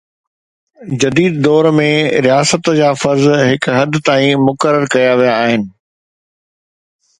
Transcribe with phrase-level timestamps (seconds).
[1.01, 1.85] جديد دور ۾
[2.27, 5.71] رياست جا فرض هڪ حد تائين مقرر ڪيا ويا آهن.